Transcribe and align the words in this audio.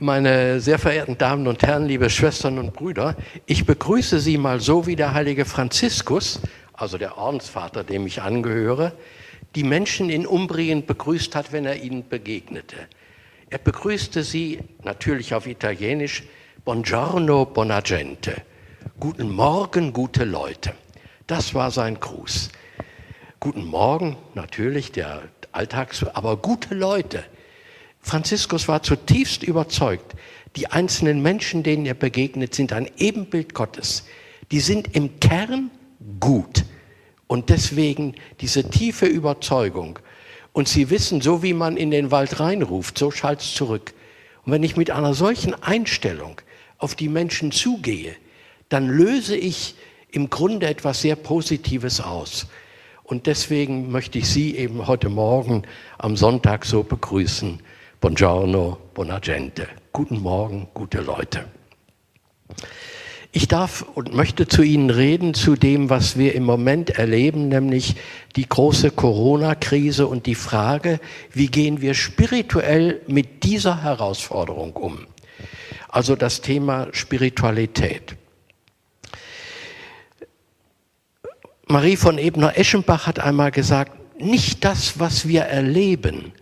Meine 0.00 0.60
sehr 0.60 0.78
verehrten 0.78 1.18
Damen 1.18 1.48
und 1.48 1.64
Herren, 1.64 1.86
liebe 1.86 2.08
Schwestern 2.08 2.58
und 2.58 2.72
Brüder, 2.72 3.16
ich 3.46 3.66
begrüße 3.66 4.20
Sie 4.20 4.38
mal 4.38 4.60
so, 4.60 4.86
wie 4.86 4.94
der 4.94 5.12
heilige 5.12 5.44
Franziskus, 5.44 6.40
also 6.72 6.98
der 6.98 7.18
Ordensvater, 7.18 7.82
dem 7.82 8.06
ich 8.06 8.22
angehöre, 8.22 8.92
die 9.56 9.64
Menschen 9.64 10.08
in 10.08 10.24
Umbrien 10.24 10.86
begrüßt 10.86 11.34
hat, 11.34 11.50
wenn 11.50 11.64
er 11.64 11.82
ihnen 11.82 12.08
begegnete. 12.08 12.76
Er 13.50 13.58
begrüßte 13.58 14.22
sie 14.22 14.60
natürlich 14.84 15.34
auf 15.34 15.48
Italienisch, 15.48 16.22
Buongiorno, 16.64 17.46
buona 17.46 17.80
gente. 17.80 18.36
Guten 19.00 19.28
Morgen, 19.32 19.92
gute 19.92 20.24
Leute. 20.24 20.74
Das 21.26 21.54
war 21.54 21.72
sein 21.72 21.98
Gruß. 21.98 22.50
Guten 23.40 23.64
Morgen, 23.64 24.16
natürlich, 24.34 24.92
der 24.92 25.22
Alltags, 25.50 26.04
aber 26.04 26.36
gute 26.36 26.76
Leute. 26.76 27.24
Franziskus 28.08 28.68
war 28.68 28.82
zutiefst 28.82 29.42
überzeugt, 29.42 30.14
die 30.56 30.68
einzelnen 30.68 31.20
Menschen, 31.20 31.62
denen 31.62 31.84
er 31.84 31.92
begegnet, 31.92 32.54
sind 32.54 32.72
ein 32.72 32.90
Ebenbild 32.96 33.52
Gottes. 33.52 34.06
Die 34.50 34.60
sind 34.60 34.96
im 34.96 35.20
Kern 35.20 35.70
gut. 36.18 36.64
Und 37.26 37.50
deswegen 37.50 38.14
diese 38.40 38.70
tiefe 38.70 39.04
Überzeugung. 39.04 39.98
Und 40.54 40.68
sie 40.68 40.88
wissen, 40.88 41.20
so 41.20 41.42
wie 41.42 41.52
man 41.52 41.76
in 41.76 41.90
den 41.90 42.10
Wald 42.10 42.40
reinruft, 42.40 42.96
so 42.96 43.10
schallt 43.10 43.40
es 43.40 43.52
zurück. 43.52 43.92
Und 44.46 44.52
wenn 44.52 44.62
ich 44.62 44.78
mit 44.78 44.90
einer 44.90 45.12
solchen 45.12 45.52
Einstellung 45.62 46.40
auf 46.78 46.94
die 46.94 47.10
Menschen 47.10 47.52
zugehe, 47.52 48.16
dann 48.70 48.88
löse 48.88 49.36
ich 49.36 49.74
im 50.10 50.30
Grunde 50.30 50.66
etwas 50.66 51.02
sehr 51.02 51.14
Positives 51.14 52.00
aus. 52.00 52.46
Und 53.04 53.26
deswegen 53.26 53.92
möchte 53.92 54.18
ich 54.18 54.30
Sie 54.30 54.56
eben 54.56 54.86
heute 54.86 55.10
Morgen 55.10 55.64
am 55.98 56.16
Sonntag 56.16 56.64
so 56.64 56.82
begrüßen. 56.82 57.60
Buongiorno, 58.00 58.78
buona 58.94 59.18
gente. 59.18 59.66
Guten 59.92 60.20
Morgen, 60.20 60.68
gute 60.72 61.00
Leute. 61.00 61.46
Ich 63.32 63.48
darf 63.48 63.84
und 63.94 64.14
möchte 64.14 64.46
zu 64.46 64.62
Ihnen 64.62 64.90
reden 64.90 65.34
zu 65.34 65.56
dem, 65.56 65.90
was 65.90 66.16
wir 66.16 66.36
im 66.36 66.44
Moment 66.44 66.90
erleben, 66.90 67.48
nämlich 67.48 67.96
die 68.36 68.48
große 68.48 68.92
Corona-Krise 68.92 70.06
und 70.06 70.26
die 70.26 70.36
Frage, 70.36 71.00
wie 71.32 71.48
gehen 71.48 71.80
wir 71.80 71.94
spirituell 71.94 73.00
mit 73.08 73.42
dieser 73.42 73.82
Herausforderung 73.82 74.74
um? 74.74 75.08
Also 75.88 76.14
das 76.14 76.40
Thema 76.40 76.86
Spiritualität. 76.92 78.14
Marie 81.66 81.96
von 81.96 82.16
Ebner-Eschenbach 82.16 83.08
hat 83.08 83.18
einmal 83.18 83.50
gesagt, 83.50 84.20
nicht 84.20 84.64
das, 84.64 85.00
was 85.00 85.26
wir 85.26 85.42
erleben, 85.42 86.32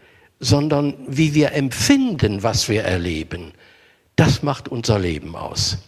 sondern 0.41 0.95
wie 1.06 1.34
wir 1.34 1.53
empfinden, 1.53 2.42
was 2.42 2.69
wir 2.69 2.84
erleben, 2.84 3.53
das 4.17 4.43
macht 4.43 4.69
unser 4.69 4.98
Leben 4.98 5.37
aus. 5.37 5.78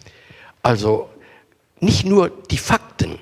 Also 0.63 1.09
nicht 1.81 2.05
nur 2.05 2.31
die 2.51 2.59
Fakten, 2.59 3.19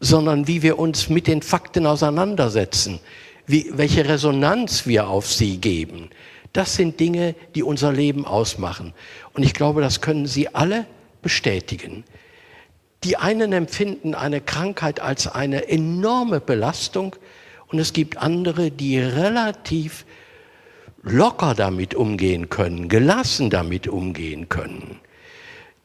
sondern 0.00 0.46
wie 0.46 0.62
wir 0.62 0.78
uns 0.78 1.08
mit 1.08 1.26
den 1.26 1.42
Fakten 1.42 1.86
auseinandersetzen, 1.86 3.00
wie, 3.46 3.70
welche 3.72 4.08
Resonanz 4.08 4.86
wir 4.86 5.08
auf 5.08 5.32
sie 5.32 5.58
geben. 5.58 6.10
Das 6.52 6.74
sind 6.74 7.00
Dinge, 7.00 7.34
die 7.54 7.62
unser 7.62 7.92
Leben 7.92 8.24
ausmachen. 8.24 8.94
Und 9.34 9.42
ich 9.42 9.54
glaube, 9.54 9.80
das 9.80 10.00
können 10.00 10.26
Sie 10.26 10.54
alle 10.54 10.86
bestätigen. 11.22 12.04
Die 13.04 13.16
einen 13.16 13.52
empfinden 13.52 14.14
eine 14.14 14.40
Krankheit 14.40 15.00
als 15.00 15.26
eine 15.26 15.68
enorme 15.68 16.40
Belastung 16.40 17.14
und 17.68 17.78
es 17.78 17.92
gibt 17.92 18.16
andere, 18.16 18.70
die 18.70 18.98
relativ 18.98 20.04
locker 21.10 21.54
damit 21.54 21.94
umgehen 21.94 22.48
können, 22.48 22.88
gelassen 22.88 23.50
damit 23.50 23.88
umgehen 23.88 24.48
können. 24.48 25.00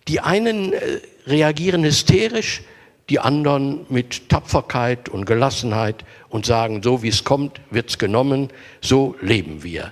Die 0.07 0.19
einen 0.19 0.73
äh, 0.73 0.99
reagieren 1.25 1.83
hysterisch, 1.83 2.61
die 3.09 3.19
anderen 3.19 3.85
mit 3.89 4.29
Tapferkeit 4.29 5.09
und 5.09 5.25
Gelassenheit 5.25 6.05
und 6.29 6.45
sagen, 6.45 6.81
so 6.83 7.03
wie 7.03 7.09
es 7.09 7.23
kommt, 7.23 7.59
wird 7.69 7.89
es 7.89 7.97
genommen, 7.97 8.49
so 8.81 9.15
leben 9.21 9.63
wir. 9.63 9.91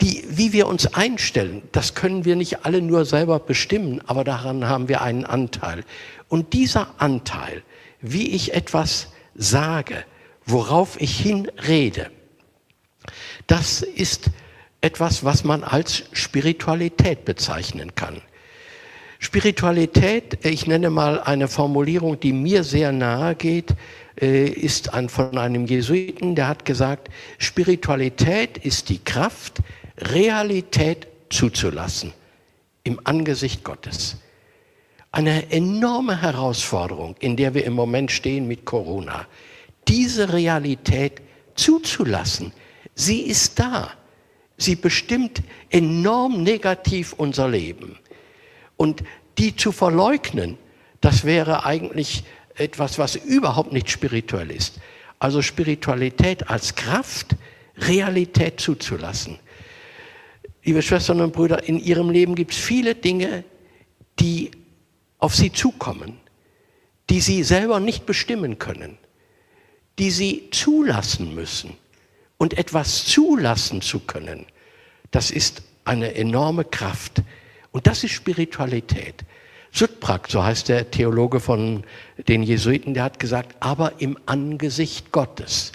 Die, 0.00 0.24
wie 0.28 0.52
wir 0.52 0.66
uns 0.66 0.86
einstellen, 0.94 1.62
das 1.72 1.94
können 1.94 2.24
wir 2.24 2.36
nicht 2.36 2.64
alle 2.64 2.82
nur 2.82 3.04
selber 3.06 3.38
bestimmen, 3.38 4.02
aber 4.06 4.24
daran 4.24 4.68
haben 4.68 4.88
wir 4.88 5.00
einen 5.00 5.24
Anteil. 5.24 5.84
Und 6.28 6.52
dieser 6.52 6.88
Anteil, 6.98 7.62
wie 8.00 8.28
ich 8.28 8.54
etwas 8.54 9.08
sage, 9.34 10.04
worauf 10.44 11.00
ich 11.00 11.18
hinrede, 11.18 12.10
das 13.46 13.82
ist 13.82 14.30
etwas, 14.80 15.24
was 15.24 15.44
man 15.44 15.64
als 15.64 16.04
Spiritualität 16.12 17.24
bezeichnen 17.24 17.94
kann. 17.94 18.20
Spiritualität, 19.18 20.44
ich 20.44 20.66
nenne 20.66 20.90
mal 20.90 21.20
eine 21.20 21.48
Formulierung, 21.48 22.20
die 22.20 22.32
mir 22.32 22.64
sehr 22.64 22.92
nahe 22.92 23.34
geht, 23.34 23.74
äh, 24.20 24.48
ist 24.48 24.90
von 25.08 25.38
einem 25.38 25.66
Jesuiten, 25.66 26.34
der 26.34 26.48
hat 26.48 26.64
gesagt, 26.64 27.08
Spiritualität 27.38 28.58
ist 28.58 28.88
die 28.88 28.98
Kraft, 28.98 29.58
Realität 29.98 31.06
zuzulassen 31.30 32.12
im 32.84 33.00
Angesicht 33.04 33.64
Gottes. 33.64 34.16
Eine 35.10 35.50
enorme 35.50 36.20
Herausforderung, 36.20 37.16
in 37.20 37.36
der 37.36 37.54
wir 37.54 37.64
im 37.64 37.72
Moment 37.72 38.12
stehen 38.12 38.46
mit 38.46 38.66
Corona. 38.66 39.26
Diese 39.88 40.32
Realität 40.32 41.22
zuzulassen, 41.54 42.52
Sie 42.96 43.20
ist 43.20 43.58
da. 43.60 43.92
Sie 44.56 44.74
bestimmt 44.74 45.42
enorm 45.70 46.42
negativ 46.42 47.12
unser 47.12 47.48
Leben. 47.48 47.98
Und 48.76 49.04
die 49.38 49.54
zu 49.54 49.70
verleugnen, 49.70 50.56
das 51.02 51.24
wäre 51.24 51.66
eigentlich 51.66 52.24
etwas, 52.54 52.98
was 52.98 53.14
überhaupt 53.14 53.72
nicht 53.72 53.90
spirituell 53.90 54.50
ist. 54.50 54.80
Also 55.18 55.42
Spiritualität 55.42 56.48
als 56.48 56.74
Kraft, 56.74 57.36
Realität 57.76 58.60
zuzulassen. 58.60 59.38
Liebe 60.64 60.80
Schwestern 60.80 61.20
und 61.20 61.34
Brüder, 61.34 61.68
in 61.68 61.78
Ihrem 61.78 62.08
Leben 62.08 62.34
gibt 62.34 62.52
es 62.52 62.58
viele 62.58 62.94
Dinge, 62.94 63.44
die 64.18 64.50
auf 65.18 65.34
Sie 65.34 65.52
zukommen, 65.52 66.18
die 67.10 67.20
Sie 67.20 67.42
selber 67.44 67.78
nicht 67.78 68.06
bestimmen 68.06 68.58
können, 68.58 68.96
die 69.98 70.10
Sie 70.10 70.48
zulassen 70.50 71.34
müssen. 71.34 71.76
Und 72.38 72.58
etwas 72.58 73.04
zulassen 73.06 73.80
zu 73.80 74.00
können, 74.00 74.46
das 75.10 75.30
ist 75.30 75.62
eine 75.84 76.14
enorme 76.14 76.64
Kraft. 76.64 77.22
Und 77.70 77.86
das 77.86 78.04
ist 78.04 78.12
Spiritualität. 78.12 79.24
Sutprak, 79.72 80.28
so 80.30 80.42
heißt 80.42 80.68
der 80.68 80.90
Theologe 80.90 81.40
von 81.40 81.84
den 82.28 82.42
Jesuiten, 82.42 82.94
der 82.94 83.04
hat 83.04 83.18
gesagt, 83.18 83.56
aber 83.60 84.00
im 84.00 84.18
Angesicht 84.26 85.12
Gottes. 85.12 85.72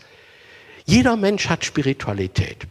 Jeder 0.85 1.15
Mensch 1.15 1.47
hat 1.49 1.63
Spiritualität. 1.63 2.67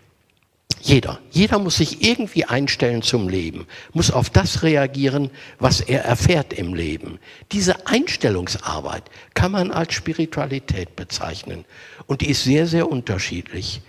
Jeder. 0.82 1.20
Jeder 1.30 1.58
muss 1.58 1.76
sich 1.76 2.02
irgendwie 2.02 2.44
einstellen 2.44 3.02
zum 3.02 3.28
Leben, 3.28 3.66
muss 3.92 4.10
auf 4.10 4.30
das 4.30 4.62
reagieren, 4.62 5.30
was 5.58 5.80
er 5.80 6.04
erfährt 6.04 6.52
im 6.54 6.74
Leben. 6.74 7.18
Diese 7.52 7.86
Einstellungsarbeit 7.86 9.04
kann 9.34 9.52
man 9.52 9.70
als 9.70 9.92
Spiritualität 9.92 10.96
bezeichnen. 10.96 11.64
Und 12.06 12.22
die 12.22 12.30
ist 12.30 12.44
sehr, 12.44 12.66
sehr 12.66 12.90
unterschiedlich. 12.90 13.82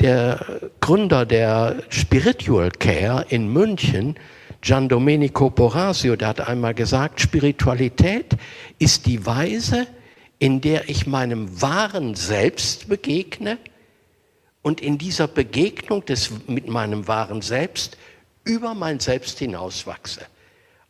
Der 0.00 0.70
Gründer 0.80 1.24
der 1.24 1.82
Spiritual 1.88 2.70
Care 2.70 3.24
in 3.30 3.50
München, 3.52 4.16
Gian 4.60 4.88
Domenico 4.88 5.50
Borasio, 5.50 6.16
der 6.16 6.28
hat 6.28 6.40
einmal 6.46 6.74
gesagt, 6.74 7.20
Spiritualität 7.20 8.34
ist 8.78 9.06
die 9.06 9.24
Weise, 9.24 9.86
in 10.38 10.60
der 10.60 10.88
ich 10.88 11.06
meinem 11.06 11.62
wahren 11.62 12.14
Selbst 12.14 12.88
begegne, 12.88 13.58
und 14.64 14.80
in 14.80 14.96
dieser 14.96 15.28
Begegnung 15.28 16.06
des, 16.06 16.30
mit 16.48 16.68
meinem 16.68 17.06
wahren 17.06 17.42
Selbst 17.42 17.98
über 18.44 18.72
mein 18.72 18.98
Selbst 18.98 19.38
hinauswachse. 19.38 20.22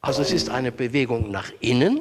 Also 0.00 0.23
es 0.23 0.31
ist 0.31 0.49
eine 0.49 0.71
Bewegung 0.71 1.32
nach 1.32 1.50
innen, 1.59 2.00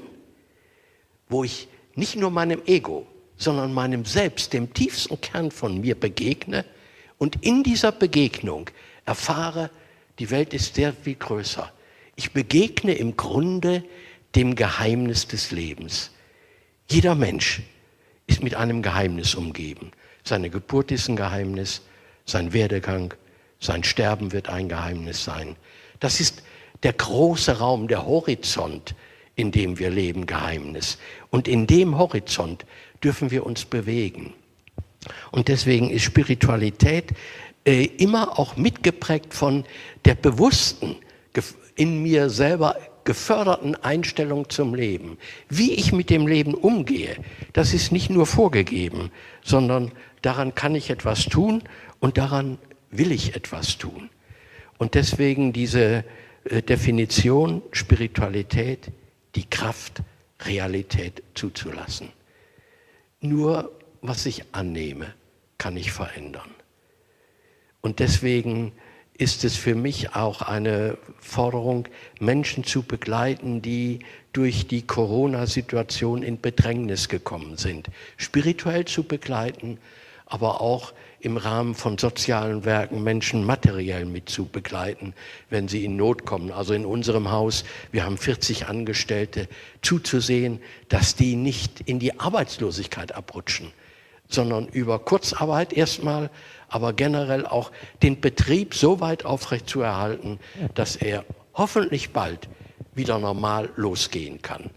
wo 1.29 1.43
ich 1.43 1.67
nicht 1.95 2.15
nur 2.15 2.29
meinem 2.29 2.61
Ego, 2.67 3.07
sondern 3.37 3.73
meinem 3.73 4.05
Selbst, 4.05 4.53
dem 4.53 4.71
tiefsten 4.71 5.19
Kern 5.19 5.49
von 5.49 5.81
mir 5.81 5.99
begegne 5.99 6.63
und 7.17 7.43
in 7.43 7.63
dieser 7.63 7.91
Begegnung 7.91 8.69
erfahre, 9.05 9.71
die 10.19 10.29
Welt 10.29 10.53
ist 10.53 10.75
sehr 10.75 10.93
viel 10.93 11.15
größer. 11.15 11.73
Ich 12.15 12.33
begegne 12.33 12.93
im 12.93 13.17
Grunde 13.17 13.83
dem 14.35 14.53
Geheimnis 14.53 15.27
des 15.27 15.49
Lebens. 15.49 16.11
Jeder 16.87 17.15
Mensch 17.15 17.63
ist 18.27 18.43
mit 18.43 18.53
einem 18.53 18.83
Geheimnis 18.83 19.33
umgeben. 19.33 19.91
Seine 20.23 20.49
Geburt 20.49 20.91
ist 20.91 21.09
ein 21.09 21.15
Geheimnis, 21.15 21.81
sein 22.25 22.53
Werdegang, 22.53 23.13
sein 23.59 23.83
Sterben 23.83 24.31
wird 24.31 24.49
ein 24.49 24.69
Geheimnis 24.69 25.23
sein. 25.23 25.55
Das 25.99 26.19
ist 26.19 26.43
der 26.83 26.93
große 26.93 27.59
Raum, 27.59 27.87
der 27.87 28.05
Horizont, 28.05 28.95
in 29.35 29.51
dem 29.51 29.79
wir 29.79 29.89
leben, 29.89 30.25
Geheimnis. 30.25 30.97
Und 31.29 31.47
in 31.47 31.67
dem 31.67 31.97
Horizont 31.97 32.65
dürfen 33.03 33.31
wir 33.31 33.45
uns 33.45 33.65
bewegen. 33.65 34.33
Und 35.31 35.47
deswegen 35.47 35.89
ist 35.89 36.03
Spiritualität 36.03 37.11
äh, 37.65 37.85
immer 37.85 38.39
auch 38.39 38.55
mitgeprägt 38.55 39.33
von 39.33 39.65
der 40.05 40.15
bewussten, 40.15 40.97
in 41.75 42.03
mir 42.03 42.29
selber 42.29 42.75
geförderten 43.05 43.75
Einstellung 43.75 44.49
zum 44.49 44.75
Leben. 44.75 45.17
Wie 45.49 45.73
ich 45.73 45.91
mit 45.93 46.09
dem 46.09 46.27
Leben 46.27 46.53
umgehe, 46.53 47.17
das 47.53 47.73
ist 47.73 47.91
nicht 47.91 48.09
nur 48.09 48.25
vorgegeben, 48.25 49.11
sondern 49.43 49.91
daran 50.21 50.55
kann 50.55 50.75
ich 50.75 50.89
etwas 50.89 51.25
tun 51.25 51.63
und 51.99 52.17
daran 52.17 52.57
will 52.91 53.11
ich 53.11 53.35
etwas 53.35 53.77
tun. 53.77 54.09
Und 54.77 54.95
deswegen 54.95 55.53
diese 55.53 56.03
äh, 56.45 56.61
Definition 56.61 57.61
Spiritualität, 57.71 58.91
die 59.35 59.49
Kraft, 59.49 60.01
Realität 60.41 61.23
zuzulassen. 61.33 62.09
Nur 63.21 63.71
was 64.01 64.25
ich 64.25 64.43
annehme, 64.51 65.13
kann 65.57 65.77
ich 65.77 65.91
verändern. 65.91 66.49
Und 67.81 67.99
deswegen 67.99 68.73
ist 69.17 69.43
es 69.43 69.55
für 69.55 69.75
mich 69.75 70.15
auch 70.15 70.41
eine 70.41 70.97
Forderung, 71.19 71.87
Menschen 72.19 72.63
zu 72.63 72.83
begleiten, 72.83 73.61
die 73.61 73.99
durch 74.33 74.67
die 74.67 74.81
Corona-Situation 74.81 76.23
in 76.23 76.41
Bedrängnis 76.41 77.09
gekommen 77.09 77.57
sind, 77.57 77.87
spirituell 78.17 78.85
zu 78.85 79.03
begleiten, 79.03 79.77
aber 80.25 80.61
auch 80.61 80.93
im 81.19 81.37
Rahmen 81.37 81.73
von 81.73 81.97
sozialen 81.97 82.65
Werken 82.65 83.01
Menschen 83.03 83.45
materiell 83.45 84.05
mit 84.05 84.29
zu 84.29 84.45
begleiten, 84.45 85.13
wenn 85.49 85.67
sie 85.67 85.85
in 85.85 85.95
Not 85.95 86.25
kommen. 86.25 86.51
Also 86.51 86.73
in 86.73 86.85
unserem 86.85 87.31
Haus, 87.31 87.63
wir 87.91 88.03
haben 88.03 88.17
40 88.17 88.67
Angestellte, 88.67 89.47
zuzusehen, 89.81 90.59
dass 90.89 91.15
die 91.15 91.35
nicht 91.35 91.81
in 91.81 91.99
die 91.99 92.19
Arbeitslosigkeit 92.19 93.15
abrutschen, 93.15 93.71
sondern 94.27 94.67
über 94.67 94.99
Kurzarbeit 94.99 95.73
erstmal, 95.73 96.29
aber 96.67 96.93
generell 96.93 97.45
auch 97.45 97.71
den 98.01 98.19
Betrieb 98.19 98.73
so 98.73 98.99
weit 98.99 99.25
aufrechtzuerhalten, 99.25 100.39
dass 100.73 100.95
er 100.95 101.23
hoffentlich 101.53 102.11
bald 102.11 102.49
wieder 102.95 103.19
normal 103.19 103.69
losgehen 103.75 104.41
kann. 104.41 104.69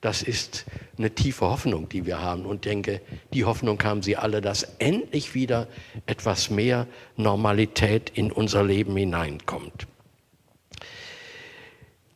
Das 0.00 0.22
ist 0.22 0.64
eine 0.96 1.14
tiefe 1.14 1.44
Hoffnung, 1.44 1.88
die 1.88 2.06
wir 2.06 2.20
haben 2.20 2.46
und 2.46 2.64
denke, 2.64 3.02
die 3.34 3.44
Hoffnung 3.44 3.82
haben 3.82 4.02
Sie 4.02 4.16
alle, 4.16 4.40
dass 4.40 4.62
endlich 4.78 5.34
wieder 5.34 5.68
etwas 6.06 6.48
mehr 6.48 6.86
Normalität 7.16 8.10
in 8.10 8.32
unser 8.32 8.64
Leben 8.64 8.96
hineinkommt. 8.96 9.86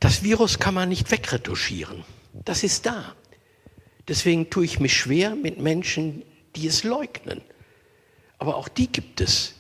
Das 0.01 0.23
Virus 0.23 0.59
kann 0.59 0.75
man 0.75 0.89
nicht 0.89 1.11
wegretuschieren. 1.11 2.05
Das 2.33 2.63
ist 2.63 2.87
da. 2.87 3.15
Deswegen 4.09 4.51
tue 4.51 4.65
ich 4.65 4.81
mich 4.81 4.95
schwer 4.95 5.35
mit 5.35 5.59
Menschen, 5.59 6.23
die 6.57 6.67
es 6.67 6.85
leugnen. 6.85 7.41
Aber 8.39 8.57
auch 8.57 8.69
die 8.69 8.89
gibt 8.91 9.21
es. 9.21 9.55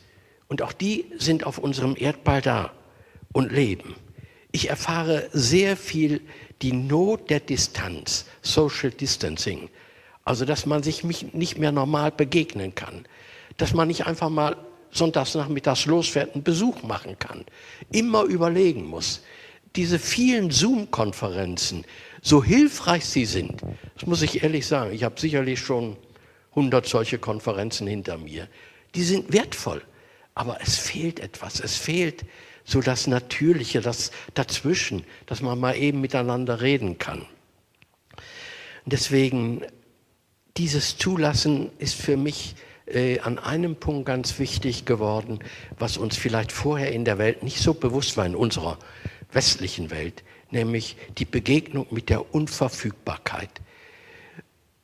Und 0.48 0.62
auch 0.62 0.72
die 0.72 1.06
sind 1.18 1.46
auf 1.46 1.58
unserem 1.58 1.96
Erdball 1.98 2.42
da 2.42 2.72
und 3.32 3.52
leben. 3.52 3.94
Ich 4.52 4.70
erfahre 4.70 5.28
sehr 5.32 5.76
viel 5.76 6.20
die 6.62 6.72
Not 6.72 7.30
der 7.30 7.40
Distanz, 7.40 8.26
Social 8.42 8.90
Distancing. 8.90 9.68
Also, 10.24 10.44
dass 10.44 10.64
man 10.64 10.82
sich 10.82 11.04
nicht 11.04 11.58
mehr 11.58 11.72
normal 11.72 12.12
begegnen 12.12 12.74
kann. 12.74 13.04
Dass 13.56 13.74
man 13.74 13.88
nicht 13.88 14.06
einfach 14.06 14.30
mal 14.30 14.56
sonntags 14.90 15.34
nachmittags 15.34 15.86
losfährt, 15.86 16.34
einen 16.34 16.44
Besuch 16.44 16.82
machen 16.82 17.18
kann. 17.18 17.44
Immer 17.90 18.22
überlegen 18.22 18.86
muss. 18.86 19.22
Diese 19.76 19.98
vielen 19.98 20.52
Zoom-Konferenzen, 20.52 21.84
so 22.22 22.44
hilfreich 22.44 23.04
sie 23.04 23.24
sind, 23.24 23.60
das 23.94 24.06
muss 24.06 24.22
ich 24.22 24.44
ehrlich 24.44 24.66
sagen, 24.66 24.92
ich 24.92 25.02
habe 25.02 25.20
sicherlich 25.20 25.58
schon 25.58 25.96
100 26.54 26.86
solche 26.86 27.18
Konferenzen 27.18 27.86
hinter 27.86 28.18
mir. 28.18 28.48
Die 28.94 29.02
sind 29.02 29.32
wertvoll, 29.32 29.82
aber 30.34 30.58
es 30.62 30.76
fehlt 30.76 31.20
etwas. 31.20 31.60
Es 31.60 31.76
fehlt 31.76 32.24
so 32.64 32.80
das 32.80 33.06
Natürliche, 33.06 33.80
das 33.80 34.10
Dazwischen, 34.34 35.04
dass 35.26 35.42
man 35.42 35.58
mal 35.58 35.76
eben 35.76 36.00
miteinander 36.00 36.60
reden 36.60 36.98
kann. 36.98 37.26
Deswegen, 38.86 39.62
dieses 40.56 40.96
Zulassen 40.96 41.70
ist 41.78 41.94
für 41.94 42.16
mich 42.16 42.54
äh, 42.86 43.18
an 43.20 43.38
einem 43.38 43.76
Punkt 43.76 44.06
ganz 44.06 44.38
wichtig 44.38 44.84
geworden, 44.84 45.38
was 45.78 45.96
uns 45.96 46.16
vielleicht 46.16 46.52
vorher 46.52 46.92
in 46.92 47.04
der 47.04 47.18
Welt 47.18 47.42
nicht 47.42 47.58
so 47.58 47.74
bewusst 47.74 48.16
war, 48.16 48.26
in 48.26 48.36
unserer 48.36 48.78
westlichen 49.32 49.90
Welt, 49.90 50.22
nämlich 50.50 50.96
die 51.18 51.24
Begegnung 51.24 51.86
mit 51.90 52.08
der 52.10 52.34
Unverfügbarkeit. 52.34 53.50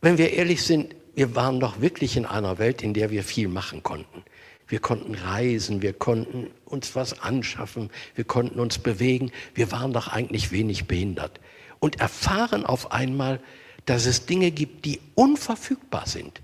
Wenn 0.00 0.16
wir 0.18 0.32
ehrlich 0.32 0.62
sind, 0.62 0.94
wir 1.20 1.36
waren 1.36 1.60
doch 1.60 1.82
wirklich 1.82 2.16
in 2.16 2.24
einer 2.24 2.56
Welt, 2.56 2.82
in 2.82 2.94
der 2.94 3.10
wir 3.10 3.22
viel 3.22 3.48
machen 3.48 3.82
konnten. 3.82 4.24
Wir 4.66 4.78
konnten 4.78 5.14
reisen, 5.14 5.82
wir 5.82 5.92
konnten 5.92 6.50
uns 6.64 6.96
was 6.96 7.20
anschaffen, 7.20 7.90
wir 8.14 8.24
konnten 8.24 8.58
uns 8.58 8.78
bewegen. 8.78 9.30
Wir 9.52 9.70
waren 9.70 9.92
doch 9.92 10.08
eigentlich 10.08 10.50
wenig 10.50 10.86
behindert. 10.86 11.38
Und 11.78 12.00
erfahren 12.00 12.64
auf 12.64 12.92
einmal, 12.92 13.38
dass 13.84 14.06
es 14.06 14.24
Dinge 14.24 14.50
gibt, 14.50 14.86
die 14.86 14.98
unverfügbar 15.14 16.06
sind. 16.06 16.40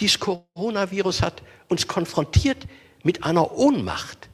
Dieses 0.00 0.18
Coronavirus 0.18 1.22
hat 1.22 1.40
uns 1.68 1.86
konfrontiert 1.86 2.66
mit 3.04 3.22
einer 3.22 3.56
Ohnmacht 3.56 4.30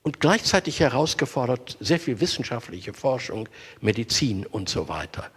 und 0.00 0.20
gleichzeitig 0.20 0.80
herausgefordert 0.80 1.76
sehr 1.80 2.00
viel 2.00 2.18
wissenschaftliche 2.18 2.94
Forschung, 2.94 3.46
Medizin 3.82 4.46
und 4.46 4.70
so 4.70 4.88
weiter. 4.88 5.30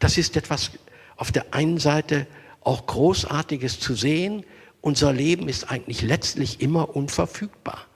Das 0.00 0.18
ist 0.18 0.36
etwas 0.36 0.72
auf 1.16 1.32
der 1.32 1.54
einen 1.54 1.78
Seite 1.78 2.26
auch 2.60 2.86
Großartiges 2.86 3.80
zu 3.80 3.94
sehen. 3.94 4.44
Unser 4.80 5.12
Leben 5.12 5.48
ist 5.48 5.70
eigentlich 5.70 6.02
letztlich 6.02 6.60
immer 6.60 6.94
unverfügbar. 6.96 7.86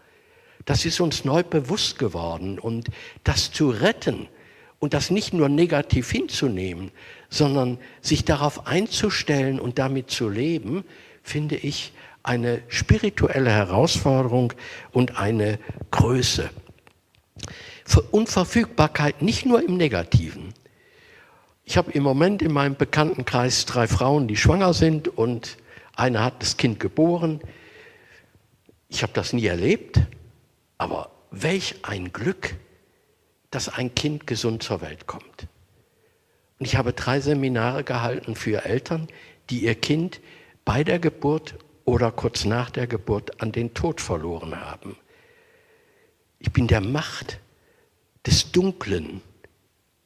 Das 0.64 0.84
ist 0.84 1.00
uns 1.00 1.24
neu 1.24 1.42
bewusst 1.42 1.98
geworden 1.98 2.58
und 2.58 2.88
das 3.24 3.52
zu 3.52 3.70
retten 3.70 4.28
und 4.78 4.94
das 4.94 5.10
nicht 5.10 5.32
nur 5.32 5.48
negativ 5.48 6.10
hinzunehmen, 6.10 6.90
sondern 7.30 7.78
sich 8.00 8.24
darauf 8.24 8.66
einzustellen 8.66 9.60
und 9.60 9.78
damit 9.78 10.10
zu 10.10 10.28
leben, 10.28 10.84
finde 11.22 11.56
ich 11.56 11.92
eine 12.22 12.60
spirituelle 12.68 13.50
Herausforderung 13.50 14.52
und 14.92 15.18
eine 15.18 15.58
Größe. 15.90 16.50
Unverfügbarkeit 18.10 19.22
nicht 19.22 19.46
nur 19.46 19.66
im 19.66 19.76
Negativen, 19.76 20.52
ich 21.68 21.76
habe 21.76 21.92
im 21.92 22.02
Moment 22.02 22.40
in 22.40 22.50
meinem 22.50 22.76
Bekanntenkreis 22.76 23.66
drei 23.66 23.86
Frauen, 23.86 24.26
die 24.26 24.38
schwanger 24.38 24.72
sind 24.72 25.06
und 25.06 25.58
eine 25.94 26.24
hat 26.24 26.40
das 26.40 26.56
Kind 26.56 26.80
geboren. 26.80 27.42
Ich 28.88 29.02
habe 29.02 29.12
das 29.12 29.34
nie 29.34 29.44
erlebt, 29.44 30.00
aber 30.78 31.10
welch 31.30 31.74
ein 31.82 32.10
Glück, 32.10 32.54
dass 33.50 33.68
ein 33.68 33.94
Kind 33.94 34.26
gesund 34.26 34.62
zur 34.62 34.80
Welt 34.80 35.06
kommt. 35.06 35.46
Und 36.58 36.64
ich 36.64 36.76
habe 36.76 36.94
drei 36.94 37.20
Seminare 37.20 37.84
gehalten 37.84 38.34
für 38.34 38.64
Eltern, 38.64 39.06
die 39.50 39.58
ihr 39.58 39.74
Kind 39.74 40.22
bei 40.64 40.82
der 40.82 40.98
Geburt 40.98 41.54
oder 41.84 42.10
kurz 42.12 42.46
nach 42.46 42.70
der 42.70 42.86
Geburt 42.86 43.42
an 43.42 43.52
den 43.52 43.74
Tod 43.74 44.00
verloren 44.00 44.58
haben. 44.58 44.96
Ich 46.38 46.50
bin 46.50 46.66
der 46.66 46.80
Macht 46.80 47.40
des 48.24 48.52
Dunklen 48.52 49.20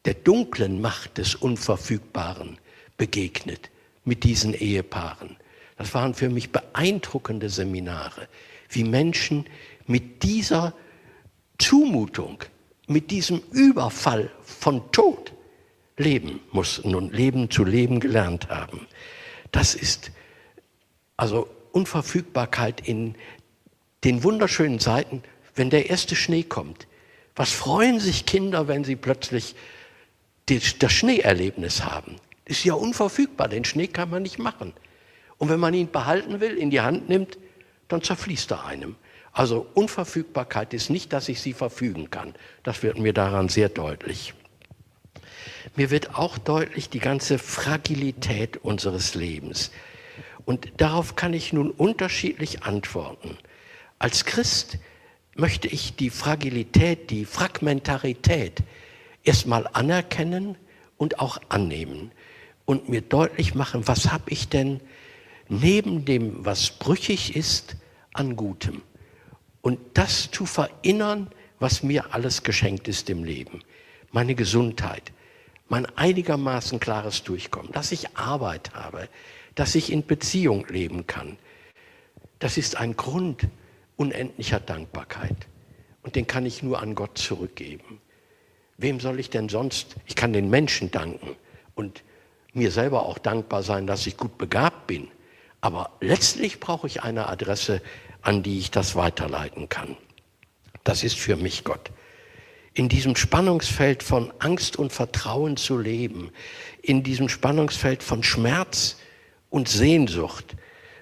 der 0.05 0.13
dunklen 0.13 0.81
Macht 0.81 1.17
des 1.17 1.35
Unverfügbaren 1.35 2.57
begegnet 2.97 3.69
mit 4.05 4.23
diesen 4.23 4.53
Ehepaaren. 4.53 5.37
Das 5.77 5.93
waren 5.93 6.13
für 6.13 6.29
mich 6.29 6.51
beeindruckende 6.51 7.49
Seminare, 7.49 8.27
wie 8.69 8.83
Menschen 8.83 9.45
mit 9.87 10.23
dieser 10.23 10.73
Zumutung, 11.57 12.43
mit 12.87 13.11
diesem 13.11 13.41
Überfall 13.51 14.29
von 14.43 14.91
Tod 14.91 15.33
leben 15.97 16.39
mussten 16.51 16.95
und 16.95 17.13
Leben 17.13 17.49
zu 17.49 17.63
leben 17.63 17.99
gelernt 17.99 18.49
haben. 18.49 18.87
Das 19.51 19.75
ist 19.75 20.11
also 21.17 21.47
Unverfügbarkeit 21.71 22.87
in 22.87 23.15
den 24.03 24.23
wunderschönen 24.23 24.79
Zeiten, 24.79 25.23
wenn 25.55 25.69
der 25.69 25.89
erste 25.89 26.15
Schnee 26.15 26.43
kommt. 26.43 26.87
Was 27.35 27.51
freuen 27.51 27.99
sich 27.99 28.25
Kinder, 28.25 28.67
wenn 28.67 28.83
sie 28.83 28.95
plötzlich 28.95 29.55
das 30.47 30.91
Schneeerlebnis 30.91 31.83
haben. 31.83 32.17
Ist 32.45 32.65
ja 32.65 32.73
unverfügbar, 32.73 33.47
den 33.47 33.65
Schnee 33.65 33.87
kann 33.87 34.09
man 34.09 34.23
nicht 34.23 34.39
machen. 34.39 34.73
Und 35.37 35.49
wenn 35.49 35.59
man 35.59 35.73
ihn 35.73 35.91
behalten 35.91 36.39
will, 36.39 36.57
in 36.57 36.69
die 36.69 36.81
Hand 36.81 37.09
nimmt, 37.09 37.37
dann 37.87 38.01
zerfließt 38.01 38.51
er 38.51 38.65
einem. 38.65 38.95
Also 39.31 39.65
Unverfügbarkeit 39.73 40.73
ist 40.73 40.89
nicht, 40.89 41.11
dass 41.11 41.29
ich 41.29 41.41
sie 41.41 41.53
verfügen 41.53 42.09
kann. 42.09 42.35
Das 42.63 42.83
wird 42.83 42.99
mir 42.99 43.13
daran 43.13 43.49
sehr 43.49 43.69
deutlich. 43.69 44.33
Mir 45.75 45.89
wird 45.89 46.15
auch 46.15 46.37
deutlich 46.37 46.89
die 46.89 46.99
ganze 46.99 47.39
Fragilität 47.39 48.57
unseres 48.57 49.15
Lebens. 49.15 49.71
Und 50.45 50.69
darauf 50.77 51.15
kann 51.15 51.33
ich 51.33 51.53
nun 51.53 51.71
unterschiedlich 51.71 52.63
antworten. 52.63 53.37
Als 53.97 54.25
Christ 54.25 54.77
möchte 55.35 55.67
ich 55.67 55.95
die 55.95 56.09
Fragilität, 56.09 57.09
die 57.09 57.25
Fragmentarität 57.25 58.61
erstmal 59.23 59.67
anerkennen 59.71 60.57
und 60.97 61.19
auch 61.19 61.39
annehmen 61.49 62.11
und 62.65 62.89
mir 62.89 63.01
deutlich 63.01 63.55
machen, 63.55 63.87
was 63.87 64.11
habe 64.11 64.29
ich 64.29 64.49
denn 64.49 64.79
neben 65.49 66.05
dem, 66.05 66.45
was 66.45 66.71
brüchig 66.71 67.35
ist, 67.35 67.75
an 68.13 68.35
Gutem. 68.35 68.81
Und 69.61 69.79
das 69.93 70.29
zu 70.31 70.45
verinnern, 70.45 71.29
was 71.59 71.83
mir 71.83 72.13
alles 72.13 72.43
geschenkt 72.43 72.87
ist 72.87 73.09
im 73.09 73.23
Leben. 73.23 73.61
Meine 74.11 74.35
Gesundheit, 74.35 75.11
mein 75.69 75.85
einigermaßen 75.97 76.79
klares 76.79 77.23
Durchkommen, 77.23 77.71
dass 77.71 77.91
ich 77.91 78.17
Arbeit 78.17 78.73
habe, 78.73 79.07
dass 79.55 79.75
ich 79.75 79.91
in 79.91 80.05
Beziehung 80.05 80.67
leben 80.67 81.07
kann. 81.07 81.37
Das 82.39 82.57
ist 82.57 82.75
ein 82.75 82.95
Grund 82.95 83.47
unendlicher 83.95 84.59
Dankbarkeit. 84.59 85.47
Und 86.01 86.15
den 86.15 86.27
kann 86.27 86.45
ich 86.45 86.61
nur 86.63 86.81
an 86.81 86.95
Gott 86.95 87.17
zurückgeben. 87.17 88.01
Wem 88.77 88.99
soll 88.99 89.19
ich 89.19 89.29
denn 89.29 89.49
sonst? 89.49 89.95
Ich 90.05 90.15
kann 90.15 90.33
den 90.33 90.49
Menschen 90.49 90.91
danken 90.91 91.35
und 91.75 92.03
mir 92.53 92.71
selber 92.71 93.05
auch 93.05 93.17
dankbar 93.17 93.63
sein, 93.63 93.87
dass 93.87 94.07
ich 94.07 94.17
gut 94.17 94.37
begabt 94.37 94.87
bin. 94.87 95.07
Aber 95.61 95.91
letztlich 96.01 96.59
brauche 96.59 96.87
ich 96.87 97.03
eine 97.03 97.27
Adresse, 97.27 97.81
an 98.21 98.43
die 98.43 98.59
ich 98.59 98.71
das 98.71 98.95
weiterleiten 98.95 99.69
kann. 99.69 99.97
Das 100.83 101.03
ist 101.03 101.17
für 101.17 101.35
mich 101.35 101.63
Gott. 101.63 101.91
In 102.73 102.89
diesem 102.89 103.15
Spannungsfeld 103.15 104.01
von 104.01 104.33
Angst 104.39 104.77
und 104.77 104.91
Vertrauen 104.91 105.57
zu 105.57 105.77
leben, 105.77 106.31
in 106.81 107.03
diesem 107.03 107.29
Spannungsfeld 107.29 108.01
von 108.01 108.23
Schmerz 108.23 108.97
und 109.49 109.69
Sehnsucht, 109.69 110.55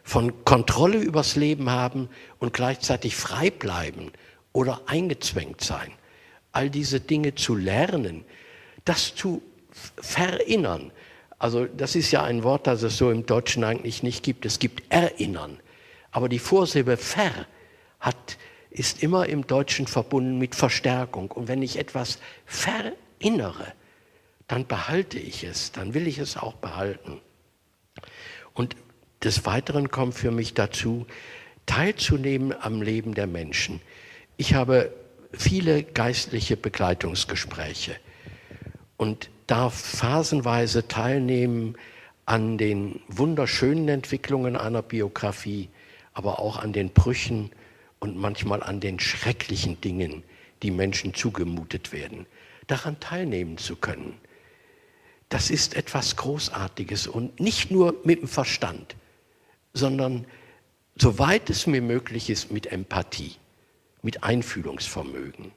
von 0.03 0.43
Kontrolle 0.43 0.97
übers 0.97 1.35
Leben 1.35 1.69
haben 1.69 2.09
und 2.39 2.53
gleichzeitig 2.53 3.15
frei 3.15 3.49
bleiben 3.49 4.11
oder 4.51 4.81
eingezwängt 4.87 5.61
sein. 5.61 5.91
All 6.51 6.69
diese 6.69 6.99
Dinge 6.99 7.35
zu 7.35 7.55
lernen, 7.55 8.25
das 8.85 9.15
zu 9.15 9.41
verinnern. 10.01 10.91
Also 11.39 11.65
das 11.65 11.95
ist 11.95 12.11
ja 12.11 12.23
ein 12.23 12.43
Wort, 12.43 12.67
das 12.67 12.83
es 12.83 12.97
so 12.97 13.09
im 13.09 13.25
Deutschen 13.25 13.63
eigentlich 13.63 14.03
nicht 14.03 14.23
gibt. 14.23 14.45
Es 14.45 14.59
gibt 14.59 14.83
erinnern. 14.89 15.59
Aber 16.11 16.29
die 16.29 16.39
Vorsilbe 16.39 16.97
ver 16.97 17.31
hat, 17.99 18.37
ist 18.69 19.03
immer 19.03 19.27
im 19.27 19.47
Deutschen 19.47 19.87
verbunden 19.87 20.37
mit 20.37 20.55
Verstärkung. 20.55 21.31
Und 21.31 21.47
wenn 21.47 21.61
ich 21.61 21.77
etwas 21.77 22.19
verinnere, 22.45 23.73
dann 24.47 24.67
behalte 24.67 25.19
ich 25.19 25.43
es, 25.43 25.71
dann 25.71 25.93
will 25.93 26.07
ich 26.07 26.19
es 26.19 26.37
auch 26.37 26.55
behalten. 26.55 27.21
Und 28.53 28.75
des 29.23 29.45
Weiteren 29.45 29.91
kommt 29.91 30.13
für 30.13 30.31
mich 30.31 30.53
dazu, 30.53 31.05
teilzunehmen 31.65 32.53
am 32.59 32.81
Leben 32.81 33.13
der 33.13 33.27
Menschen. 33.27 33.81
Ich 34.37 34.53
habe 34.53 34.91
viele 35.33 35.83
geistliche 35.83 36.57
Begleitungsgespräche 36.57 37.95
und 38.97 39.29
darf 39.47 39.73
phasenweise 39.73 40.87
teilnehmen 40.87 41.75
an 42.25 42.57
den 42.57 43.01
wunderschönen 43.07 43.89
Entwicklungen 43.89 44.55
einer 44.55 44.81
Biografie, 44.81 45.69
aber 46.13 46.39
auch 46.39 46.57
an 46.57 46.73
den 46.73 46.89
Brüchen 46.91 47.51
und 47.99 48.17
manchmal 48.17 48.63
an 48.63 48.79
den 48.79 48.99
schrecklichen 48.99 49.81
Dingen, 49.81 50.23
die 50.63 50.71
Menschen 50.71 51.13
zugemutet 51.13 51.91
werden. 51.91 52.25
Daran 52.67 52.99
teilnehmen 52.99 53.57
zu 53.57 53.75
können, 53.75 54.17
das 55.29 55.49
ist 55.49 55.75
etwas 55.75 56.17
Großartiges 56.17 57.07
und 57.07 57.39
nicht 57.39 57.71
nur 57.71 57.95
mit 58.03 58.21
dem 58.21 58.27
Verstand, 58.27 58.95
sondern 59.73 60.25
soweit 60.97 61.49
es 61.49 61.67
mir 61.67 61.81
möglich 61.81 62.29
ist 62.29 62.51
mit 62.51 62.67
Empathie, 62.71 63.35
mit 64.01 64.23
Einfühlungsvermögen. 64.23 65.51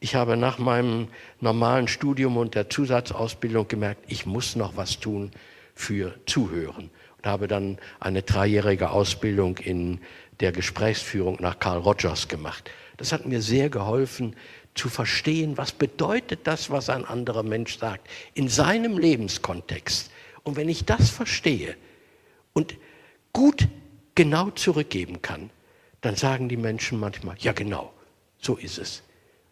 Ich 0.00 0.14
habe 0.14 0.36
nach 0.36 0.58
meinem 0.58 1.08
normalen 1.40 1.88
Studium 1.88 2.36
und 2.36 2.54
der 2.54 2.70
Zusatzausbildung 2.70 3.66
gemerkt, 3.66 4.04
ich 4.06 4.26
muss 4.26 4.54
noch 4.54 4.76
was 4.76 5.00
tun 5.00 5.32
für 5.74 6.14
Zuhören 6.26 6.90
und 7.16 7.26
habe 7.26 7.48
dann 7.48 7.78
eine 7.98 8.22
dreijährige 8.22 8.90
Ausbildung 8.90 9.58
in 9.58 10.00
der 10.40 10.52
Gesprächsführung 10.52 11.38
nach 11.40 11.58
Carl 11.58 11.78
Rogers 11.78 12.28
gemacht. 12.28 12.70
Das 12.96 13.12
hat 13.12 13.26
mir 13.26 13.42
sehr 13.42 13.70
geholfen 13.70 14.36
zu 14.74 14.88
verstehen, 14.88 15.58
was 15.58 15.72
bedeutet 15.72 16.40
das, 16.44 16.70
was 16.70 16.88
ein 16.88 17.04
anderer 17.04 17.42
Mensch 17.42 17.78
sagt, 17.78 18.08
in 18.34 18.48
seinem 18.48 18.98
Lebenskontext. 18.98 20.10
Und 20.44 20.56
wenn 20.56 20.68
ich 20.68 20.84
das 20.84 21.10
verstehe 21.10 21.76
und 22.52 22.76
gut 23.32 23.66
genau 24.14 24.50
zurückgeben 24.50 25.20
kann, 25.22 25.50
dann 26.00 26.16
sagen 26.16 26.48
die 26.48 26.56
Menschen 26.56 27.00
manchmal, 27.00 27.36
ja 27.38 27.52
genau, 27.52 27.92
so 28.38 28.56
ist 28.56 28.78
es. 28.78 29.02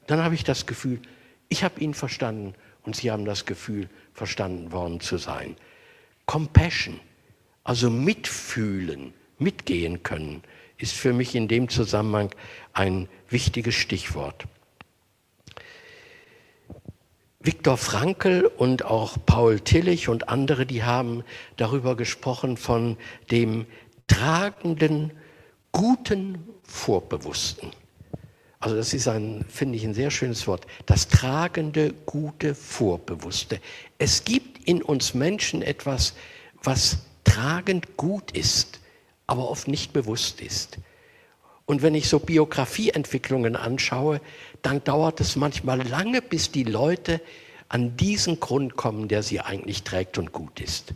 Dann 0.07 0.23
habe 0.23 0.35
ich 0.35 0.45
das 0.45 0.67
Gefühl, 0.67 1.01
ich 1.49 1.65
habe 1.65 1.81
ihn 1.81 1.95
verstanden 1.95 2.55
und 2.85 2.97
sie 2.97 3.11
haben 3.11 3.25
das 3.25 3.47
Gefühl, 3.47 3.89
verstanden 4.13 4.73
worden 4.73 5.01
zu 5.01 5.19
sein. 5.19 5.57
Compassion, 6.27 7.01
also 7.65 7.91
mitfühlen, 7.91 9.13
mitgehen 9.39 10.03
können, 10.03 10.43
ist 10.79 10.95
für 10.95 11.13
mich 11.13 11.35
in 11.35 11.49
dem 11.49 11.69
Zusammenhang 11.69 12.31
ein 12.73 13.09
wichtiges 13.29 13.75
Stichwort. 13.75 14.47
Viktor 17.41 17.77
Frankl 17.77 18.51
und 18.57 18.85
auch 18.85 19.19
Paul 19.25 19.61
Tillich 19.61 20.09
und 20.09 20.29
andere, 20.29 20.67
die 20.67 20.83
haben 20.83 21.23
darüber 21.57 21.97
gesprochen 21.97 22.57
von 22.57 22.97
dem 23.31 23.67
tragenden, 24.09 25.13
guten 25.77 26.43
Vorbewussten. 26.63 27.71
Also 28.61 28.77
das 28.77 28.95
ist 28.95 29.09
ein, 29.09 29.45
finde 29.47 29.77
ich, 29.77 29.85
ein 29.85 29.93
sehr 29.93 30.11
schönes 30.11 30.47
Wort. 30.47 30.67
Das 30.87 31.09
tragende, 31.09 31.93
gute 32.07 32.55
Vorbewusste. 32.55 33.61
Es 33.99 34.25
gibt 34.25 34.67
in 34.67 34.83
uns 34.83 35.13
Menschen 35.13 35.61
etwas, 35.61 36.15
was 36.63 37.01
tragend 37.25 37.99
gut 37.99 38.31
ist, 38.31 38.81
aber 39.27 39.51
oft 39.51 39.69
nicht 39.69 39.93
bewusst 39.93 40.41
ist. 40.41 40.79
Und 41.67 41.83
wenn 41.83 41.95
ich 41.95 42.09
so 42.09 42.21
Biografieentwicklungen 42.21 43.55
anschaue, 43.55 44.23
dann 44.63 44.83
dauert 44.83 45.21
es 45.21 45.37
manchmal 45.37 45.87
lange, 45.87 46.23
bis 46.23 46.51
die 46.51 46.65
Leute 46.65 47.21
an 47.69 47.99
diesen 47.99 48.41
Grund 48.41 48.77
kommen, 48.77 49.09
der 49.09 49.23
sie 49.23 49.41
eigentlich 49.41 49.83
trägt 49.83 50.17
und 50.17 50.33
gut 50.33 50.59
ist. 50.59 50.95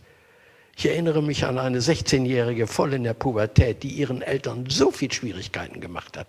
Ich 0.81 0.87
erinnere 0.87 1.21
mich 1.21 1.45
an 1.45 1.59
eine 1.59 1.79
16-Jährige 1.79 2.65
voll 2.65 2.95
in 2.95 3.03
der 3.03 3.13
Pubertät, 3.13 3.83
die 3.83 3.89
ihren 3.89 4.23
Eltern 4.23 4.65
so 4.67 4.89
viel 4.89 5.11
Schwierigkeiten 5.11 5.79
gemacht 5.79 6.17
hat. 6.17 6.25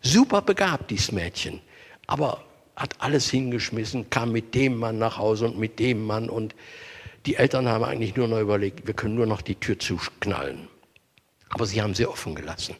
Super 0.00 0.42
begabt, 0.42 0.90
dieses 0.90 1.12
Mädchen, 1.12 1.60
aber 2.08 2.42
hat 2.74 2.96
alles 2.98 3.30
hingeschmissen, 3.30 4.10
kam 4.10 4.32
mit 4.32 4.56
dem 4.56 4.76
Mann 4.76 4.98
nach 4.98 5.18
Hause 5.18 5.44
und 5.44 5.56
mit 5.56 5.78
dem 5.78 6.04
Mann 6.04 6.28
und 6.28 6.56
die 7.26 7.36
Eltern 7.36 7.68
haben 7.68 7.84
eigentlich 7.84 8.16
nur 8.16 8.26
noch 8.26 8.40
überlegt, 8.40 8.88
wir 8.88 8.94
können 8.94 9.14
nur 9.14 9.26
noch 9.26 9.40
die 9.40 9.54
Tür 9.54 9.78
zuknallen. 9.78 10.66
Aber 11.50 11.64
sie 11.64 11.80
haben 11.80 11.94
sie 11.94 12.06
offen 12.06 12.34
gelassen. 12.34 12.74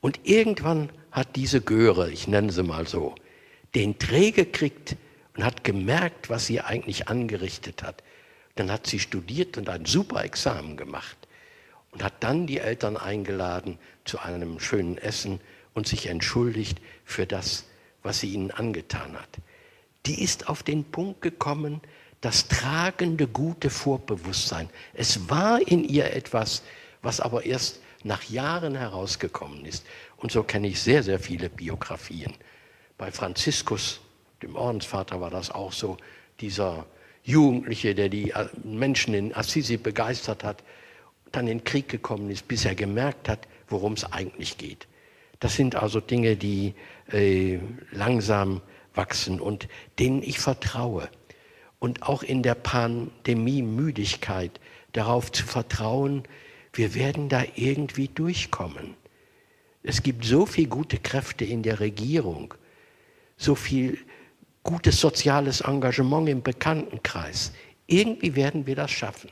Und 0.00 0.20
irgendwann 0.22 0.90
hat 1.10 1.34
diese 1.34 1.60
Göre, 1.60 2.12
ich 2.12 2.28
nenne 2.28 2.52
sie 2.52 2.62
mal 2.62 2.86
so, 2.86 3.16
den 3.74 3.98
Dreh 3.98 4.30
gekriegt 4.30 4.94
und 5.36 5.42
hat 5.42 5.64
gemerkt, 5.64 6.30
was 6.30 6.46
sie 6.46 6.60
eigentlich 6.60 7.08
angerichtet 7.08 7.82
hat. 7.82 8.00
Dann 8.56 8.70
hat 8.70 8.86
sie 8.86 8.98
studiert 8.98 9.56
und 9.56 9.68
ein 9.68 9.86
super 9.86 10.24
Examen 10.24 10.76
gemacht 10.76 11.16
und 11.92 12.02
hat 12.02 12.14
dann 12.20 12.46
die 12.46 12.58
Eltern 12.58 12.96
eingeladen 12.96 13.78
zu 14.04 14.18
einem 14.18 14.60
schönen 14.60 14.98
Essen 14.98 15.40
und 15.74 15.86
sich 15.86 16.06
entschuldigt 16.06 16.80
für 17.04 17.26
das, 17.26 17.64
was 18.02 18.20
sie 18.20 18.32
ihnen 18.32 18.50
angetan 18.50 19.14
hat. 19.14 19.28
Die 20.06 20.22
ist 20.22 20.48
auf 20.48 20.62
den 20.62 20.84
Punkt 20.84 21.22
gekommen, 21.22 21.80
das 22.20 22.48
tragende, 22.48 23.26
gute 23.26 23.70
Vorbewusstsein. 23.70 24.70
Es 24.94 25.28
war 25.28 25.60
in 25.60 25.84
ihr 25.84 26.12
etwas, 26.12 26.62
was 27.02 27.20
aber 27.20 27.44
erst 27.44 27.80
nach 28.04 28.22
Jahren 28.24 28.74
herausgekommen 28.74 29.64
ist. 29.66 29.84
Und 30.16 30.32
so 30.32 30.42
kenne 30.42 30.68
ich 30.68 30.80
sehr, 30.80 31.02
sehr 31.02 31.18
viele 31.18 31.50
Biografien. 31.50 32.32
Bei 32.96 33.10
Franziskus, 33.10 34.00
dem 34.42 34.56
Ordensvater, 34.56 35.20
war 35.20 35.30
das 35.30 35.50
auch 35.50 35.72
so. 35.72 35.96
Dieser 36.40 36.86
Jugendliche, 37.26 37.94
der 37.94 38.08
die 38.08 38.30
äh, 38.30 38.46
Menschen 38.62 39.12
in 39.12 39.34
Assisi 39.34 39.76
begeistert 39.76 40.44
hat, 40.44 40.62
dann 41.32 41.48
in 41.48 41.58
den 41.58 41.64
Krieg 41.64 41.88
gekommen 41.88 42.30
ist, 42.30 42.46
bis 42.46 42.64
er 42.64 42.76
gemerkt 42.76 43.28
hat, 43.28 43.48
worum 43.68 43.94
es 43.94 44.10
eigentlich 44.12 44.56
geht. 44.56 44.86
Das 45.40 45.56
sind 45.56 45.74
also 45.74 46.00
Dinge, 46.00 46.36
die 46.36 46.74
äh, 47.12 47.58
langsam 47.90 48.62
wachsen 48.94 49.40
und 49.40 49.68
denen 49.98 50.22
ich 50.22 50.38
vertraue. 50.38 51.08
Und 51.80 52.04
auch 52.04 52.22
in 52.22 52.42
der 52.42 52.54
Pandemie 52.54 53.60
Müdigkeit 53.60 54.60
darauf 54.92 55.30
zu 55.32 55.44
vertrauen, 55.44 56.22
wir 56.72 56.94
werden 56.94 57.28
da 57.28 57.44
irgendwie 57.56 58.08
durchkommen. 58.08 58.94
Es 59.82 60.02
gibt 60.02 60.24
so 60.24 60.46
viele 60.46 60.68
gute 60.68 60.98
Kräfte 60.98 61.44
in 61.44 61.62
der 61.62 61.80
Regierung, 61.80 62.54
so 63.36 63.54
viel 63.54 63.98
gutes 64.66 65.00
soziales 65.00 65.60
Engagement 65.60 66.28
im 66.28 66.42
Bekanntenkreis. 66.42 67.52
Irgendwie 67.86 68.34
werden 68.34 68.66
wir 68.66 68.74
das 68.74 68.90
schaffen. 68.90 69.30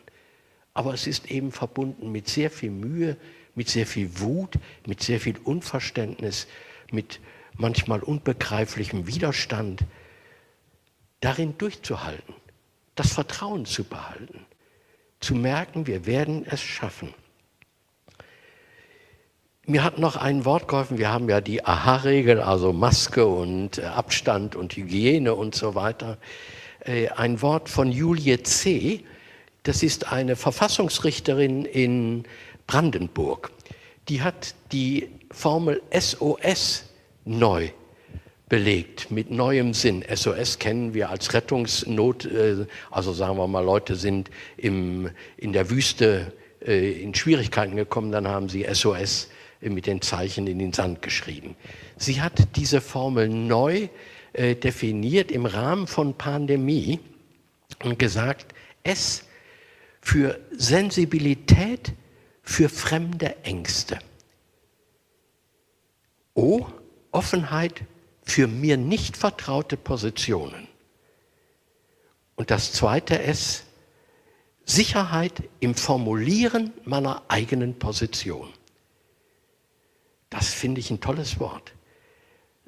Aber 0.74 0.94
es 0.94 1.06
ist 1.06 1.30
eben 1.30 1.50
verbunden 1.50 2.10
mit 2.12 2.28
sehr 2.28 2.50
viel 2.50 2.70
Mühe, 2.70 3.16
mit 3.54 3.68
sehr 3.68 3.86
viel 3.86 4.20
Wut, 4.20 4.54
mit 4.86 5.02
sehr 5.02 5.20
viel 5.20 5.36
Unverständnis, 5.38 6.46
mit 6.90 7.20
manchmal 7.56 8.00
unbegreiflichem 8.00 9.06
Widerstand, 9.08 9.84
darin 11.20 11.58
durchzuhalten, 11.58 12.34
das 12.94 13.12
Vertrauen 13.12 13.66
zu 13.66 13.84
behalten, 13.84 14.46
zu 15.20 15.34
merken, 15.34 15.86
wir 15.86 16.06
werden 16.06 16.46
es 16.46 16.60
schaffen. 16.60 17.12
Mir 19.66 19.82
hat 19.82 19.98
noch 19.98 20.16
ein 20.16 20.44
Wort 20.44 20.68
geholfen. 20.68 20.98
Wir 20.98 21.10
haben 21.10 21.28
ja 21.28 21.40
die 21.40 21.64
AHA-Regel, 21.64 22.40
also 22.40 22.72
Maske 22.72 23.26
und 23.26 23.78
äh, 23.78 23.84
Abstand 23.84 24.56
und 24.56 24.76
Hygiene 24.76 25.34
und 25.34 25.54
so 25.54 25.74
weiter. 25.74 26.18
Äh, 26.80 27.08
ein 27.08 27.40
Wort 27.40 27.68
von 27.68 27.90
Julie 27.90 28.42
C. 28.42 29.04
Das 29.62 29.82
ist 29.82 30.12
eine 30.12 30.36
Verfassungsrichterin 30.36 31.64
in 31.64 32.24
Brandenburg. 32.66 33.50
Die 34.08 34.20
hat 34.20 34.54
die 34.72 35.08
Formel 35.30 35.80
SOS 35.98 36.84
neu 37.24 37.70
belegt 38.50 39.10
mit 39.10 39.30
neuem 39.30 39.72
Sinn. 39.72 40.04
SOS 40.14 40.58
kennen 40.58 40.92
wir 40.92 41.08
als 41.08 41.32
Rettungsnot, 41.32 42.26
äh, 42.26 42.66
also 42.90 43.14
sagen 43.14 43.38
wir 43.38 43.48
mal, 43.48 43.64
Leute 43.64 43.96
sind 43.96 44.30
im, 44.58 45.10
in 45.38 45.52
der 45.52 45.70
Wüste 45.70 46.32
in 46.66 47.14
Schwierigkeiten 47.14 47.76
gekommen, 47.76 48.10
dann 48.10 48.26
haben 48.26 48.48
sie 48.48 48.64
SOS 48.72 49.28
mit 49.70 49.86
den 49.86 50.02
Zeichen 50.02 50.46
in 50.46 50.58
den 50.58 50.72
Sand 50.72 51.02
geschrieben. 51.02 51.56
Sie 51.96 52.20
hat 52.20 52.56
diese 52.56 52.80
Formel 52.80 53.28
neu 53.28 53.88
äh, 54.32 54.54
definiert 54.54 55.30
im 55.30 55.46
Rahmen 55.46 55.86
von 55.86 56.14
Pandemie 56.14 57.00
und 57.82 57.98
gesagt, 57.98 58.54
S 58.82 59.24
für 60.00 60.38
Sensibilität 60.52 61.92
für 62.42 62.68
fremde 62.68 63.36
Ängste. 63.44 63.98
O 66.34 66.66
Offenheit 67.10 67.82
für 68.24 68.48
mir 68.48 68.76
nicht 68.76 69.16
vertraute 69.16 69.76
Positionen. 69.76 70.68
Und 72.36 72.50
das 72.50 72.72
zweite 72.72 73.22
S, 73.22 73.64
Sicherheit 74.64 75.42
im 75.60 75.74
Formulieren 75.74 76.72
meiner 76.84 77.22
eigenen 77.28 77.78
Position. 77.78 78.48
Das 80.34 80.52
finde 80.52 80.80
ich 80.80 80.90
ein 80.90 81.00
tolles 81.00 81.38
Wort. 81.38 81.72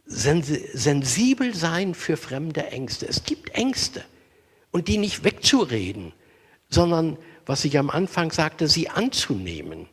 Sensibel 0.07 1.53
sein 1.53 1.95
für 1.95 2.17
fremde 2.17 2.69
Ängste. 2.69 3.09
Es 3.09 3.25
gibt 3.25 3.51
Ängste 3.57 4.05
und 4.71 4.87
die 4.87 4.99
nicht 4.99 5.25
wegzureden, 5.25 6.13
sondern, 6.71 7.19
was 7.45 7.65
ich 7.65 7.77
am 7.77 7.91
Anfang 7.91 8.31
sagte, 8.31 8.69
sie 8.69 8.89
anzunehmen. 8.89 9.89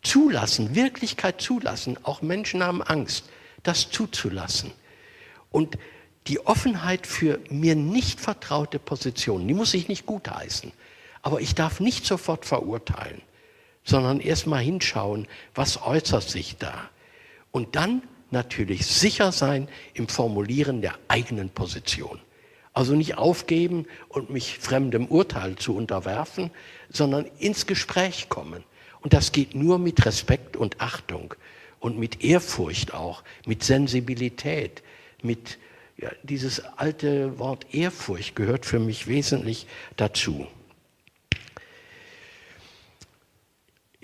Zulassen, 0.00 0.74
Wirklichkeit 0.74 1.42
zulassen. 1.42 1.98
Auch 2.02 2.22
Menschen 2.22 2.64
haben 2.64 2.82
Angst, 2.82 3.26
das 3.62 3.90
zuzulassen. 3.90 4.72
Und 5.50 5.76
die 6.28 6.40
Offenheit 6.46 7.06
für 7.06 7.40
mir 7.50 7.74
nicht 7.74 8.20
vertraute 8.20 8.78
Positionen, 8.78 9.46
die 9.46 9.54
muss 9.54 9.74
ich 9.74 9.86
nicht 9.86 10.06
gutheißen. 10.06 10.72
Aber 11.20 11.42
ich 11.42 11.54
darf 11.54 11.78
nicht 11.78 12.06
sofort 12.06 12.46
verurteilen, 12.46 13.20
sondern 13.84 14.18
erst 14.18 14.46
mal 14.46 14.62
hinschauen, 14.62 15.28
was 15.54 15.82
äußert 15.82 16.26
sich 16.26 16.56
da. 16.56 16.88
Und 17.52 17.76
dann 17.76 18.02
natürlich 18.30 18.86
sicher 18.86 19.30
sein 19.30 19.68
im 19.94 20.08
Formulieren 20.08 20.82
der 20.82 20.94
eigenen 21.06 21.50
Position. 21.50 22.18
Also 22.72 22.94
nicht 22.94 23.18
aufgeben 23.18 23.86
und 24.08 24.30
mich 24.30 24.58
fremdem 24.58 25.06
Urteil 25.06 25.56
zu 25.56 25.76
unterwerfen, 25.76 26.50
sondern 26.88 27.26
ins 27.38 27.66
Gespräch 27.66 28.30
kommen. 28.30 28.64
Und 29.02 29.12
das 29.12 29.32
geht 29.32 29.54
nur 29.54 29.78
mit 29.78 30.04
Respekt 30.06 30.56
und 30.56 30.80
Achtung 30.80 31.34
und 31.80 31.98
mit 31.98 32.24
Ehrfurcht 32.24 32.94
auch, 32.94 33.22
mit 33.46 33.62
Sensibilität, 33.62 34.82
mit 35.22 35.58
ja, 35.98 36.10
dieses 36.22 36.60
alte 36.76 37.38
Wort 37.38 37.74
Ehrfurcht 37.74 38.34
gehört 38.34 38.64
für 38.64 38.78
mich 38.78 39.06
wesentlich 39.06 39.66
dazu. 39.96 40.46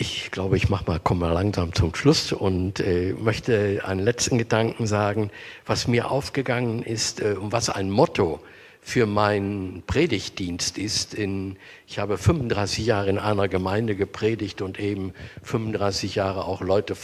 Ich 0.00 0.30
glaube, 0.30 0.56
ich 0.56 0.68
mach 0.68 0.86
mal, 0.86 1.00
komme 1.00 1.26
mal 1.26 1.32
langsam 1.32 1.74
zum 1.74 1.92
Schluss 1.92 2.30
und 2.30 2.78
äh, 2.78 3.14
möchte 3.14 3.82
einen 3.84 3.98
letzten 3.98 4.38
Gedanken 4.38 4.86
sagen, 4.86 5.32
was 5.66 5.88
mir 5.88 6.12
aufgegangen 6.12 6.84
ist 6.84 7.20
äh, 7.20 7.32
und 7.32 7.50
was 7.50 7.68
ein 7.68 7.90
Motto 7.90 8.38
für 8.80 9.06
meinen 9.06 9.82
Predigtdienst 9.88 10.78
ist. 10.78 11.14
In, 11.14 11.56
ich 11.88 11.98
habe 11.98 12.16
35 12.16 12.86
Jahre 12.86 13.10
in 13.10 13.18
einer 13.18 13.48
Gemeinde 13.48 13.96
gepredigt 13.96 14.62
und 14.62 14.78
eben 14.78 15.14
35 15.42 16.14
Jahre 16.14 16.44
auch 16.44 16.60
Leute, 16.60 16.94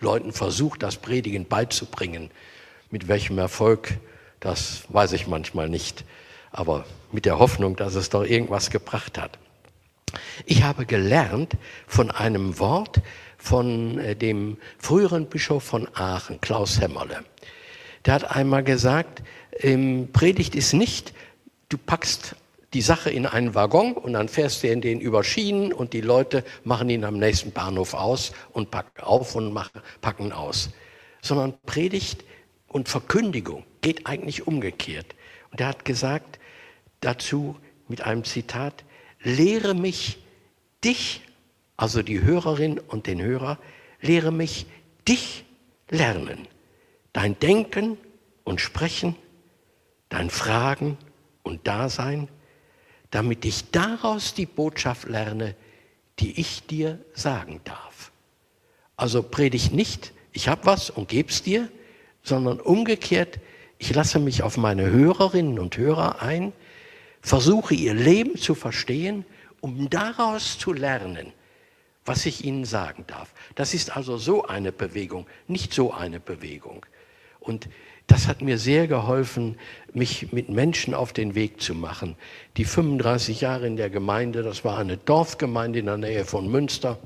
Leuten 0.00 0.32
versucht, 0.32 0.82
das 0.82 0.96
Predigen 0.96 1.46
beizubringen. 1.46 2.32
Mit 2.90 3.06
welchem 3.06 3.38
Erfolg, 3.38 3.96
das 4.40 4.82
weiß 4.88 5.12
ich 5.12 5.28
manchmal 5.28 5.68
nicht, 5.68 6.04
aber 6.50 6.84
mit 7.12 7.26
der 7.26 7.38
Hoffnung, 7.38 7.76
dass 7.76 7.94
es 7.94 8.10
doch 8.10 8.24
irgendwas 8.24 8.70
gebracht 8.70 9.18
hat. 9.18 9.38
Ich 10.46 10.62
habe 10.62 10.86
gelernt 10.86 11.54
von 11.86 12.10
einem 12.10 12.58
Wort 12.58 13.00
von 13.38 13.98
äh, 13.98 14.16
dem 14.16 14.58
früheren 14.78 15.26
Bischof 15.26 15.64
von 15.64 15.88
Aachen, 15.94 16.40
Klaus 16.40 16.80
Hämmerle. 16.80 17.24
Der 18.04 18.14
hat 18.14 18.36
einmal 18.36 18.64
gesagt, 18.64 19.22
Predigt 20.12 20.54
ist 20.54 20.72
nicht, 20.72 21.12
du 21.68 21.76
packst 21.76 22.34
die 22.72 22.82
Sache 22.82 23.10
in 23.10 23.26
einen 23.26 23.54
Waggon 23.54 23.94
und 23.94 24.12
dann 24.12 24.28
fährst 24.28 24.62
du 24.62 24.68
in 24.68 24.80
den 24.80 25.00
über 25.00 25.24
Schienen 25.24 25.72
und 25.72 25.92
die 25.92 26.00
Leute 26.00 26.44
machen 26.64 26.88
ihn 26.88 27.04
am 27.04 27.18
nächsten 27.18 27.52
Bahnhof 27.52 27.94
aus 27.94 28.32
und 28.52 28.70
packen 28.70 29.02
auf 29.02 29.34
und 29.34 29.52
machen, 29.52 29.80
packen 30.00 30.32
aus. 30.32 30.70
Sondern 31.20 31.54
Predigt 31.66 32.24
und 32.68 32.88
Verkündigung 32.88 33.64
geht 33.80 34.06
eigentlich 34.06 34.46
umgekehrt. 34.46 35.14
Und 35.50 35.60
er 35.60 35.68
hat 35.68 35.84
gesagt 35.84 36.38
dazu 37.00 37.56
mit 37.88 38.02
einem 38.02 38.24
Zitat, 38.24 38.84
lehre 39.22 39.74
mich 39.74 40.18
dich, 40.84 41.22
also 41.76 42.02
die 42.02 42.22
Hörerin 42.22 42.78
und 42.78 43.06
den 43.06 43.20
Hörer, 43.20 43.58
lehre 44.00 44.32
mich 44.32 44.66
dich 45.06 45.44
lernen. 45.88 46.46
Dein 47.12 47.38
Denken 47.38 47.98
und 48.44 48.60
Sprechen, 48.60 49.16
dein 50.08 50.30
Fragen 50.30 50.96
und 51.42 51.66
Dasein, 51.66 52.28
damit 53.10 53.44
ich 53.44 53.70
daraus 53.70 54.34
die 54.34 54.46
Botschaft 54.46 55.08
lerne, 55.08 55.54
die 56.18 56.38
ich 56.40 56.66
dir 56.66 56.98
sagen 57.14 57.60
darf. 57.64 58.12
Also 58.96 59.22
predigt 59.22 59.72
nicht, 59.72 60.12
ich 60.32 60.48
habe 60.48 60.66
was 60.66 60.90
und 60.90 61.08
geb's 61.08 61.42
dir, 61.42 61.68
sondern 62.22 62.60
umgekehrt, 62.60 63.40
ich 63.78 63.94
lasse 63.94 64.18
mich 64.18 64.42
auf 64.42 64.58
meine 64.58 64.90
Hörerinnen 64.90 65.58
und 65.58 65.76
Hörer 65.78 66.20
ein, 66.20 66.52
versuche 67.20 67.74
ihr 67.74 67.94
Leben 67.94 68.36
zu 68.36 68.54
verstehen, 68.54 69.24
um 69.60 69.90
daraus 69.90 70.58
zu 70.58 70.72
lernen, 70.72 71.32
was 72.04 72.26
ich 72.26 72.44
ihnen 72.44 72.64
sagen 72.64 73.04
darf. 73.06 73.32
Das 73.54 73.74
ist 73.74 73.96
also 73.96 74.16
so 74.16 74.46
eine 74.46 74.72
Bewegung, 74.72 75.26
nicht 75.46 75.74
so 75.74 75.92
eine 75.92 76.20
Bewegung. 76.20 76.86
Und 77.40 77.68
das 78.06 78.26
hat 78.26 78.42
mir 78.42 78.58
sehr 78.58 78.88
geholfen, 78.88 79.56
mich 79.92 80.32
mit 80.32 80.48
Menschen 80.48 80.94
auf 80.94 81.12
den 81.12 81.34
Weg 81.34 81.60
zu 81.60 81.74
machen. 81.74 82.16
Die 82.56 82.64
35 82.64 83.40
Jahre 83.40 83.66
in 83.66 83.76
der 83.76 83.88
Gemeinde, 83.88 84.42
das 84.42 84.64
war 84.64 84.78
eine 84.78 84.96
Dorfgemeinde 84.96 85.78
in 85.78 85.86
der 85.86 85.96
Nähe 85.96 86.24
von 86.24 86.50
Münster. 86.50 86.98